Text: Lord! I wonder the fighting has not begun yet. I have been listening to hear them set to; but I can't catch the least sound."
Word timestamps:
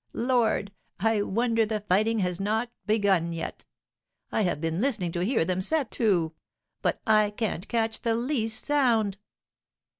Lord! 0.15 0.71
I 0.99 1.21
wonder 1.21 1.63
the 1.63 1.81
fighting 1.81 2.17
has 2.21 2.39
not 2.39 2.71
begun 2.87 3.33
yet. 3.33 3.65
I 4.31 4.41
have 4.41 4.59
been 4.59 4.81
listening 4.81 5.11
to 5.11 5.23
hear 5.23 5.45
them 5.45 5.61
set 5.61 5.91
to; 5.91 6.33
but 6.81 6.99
I 7.05 7.29
can't 7.29 7.67
catch 7.67 8.01
the 8.01 8.15
least 8.15 8.65
sound." 8.65 9.19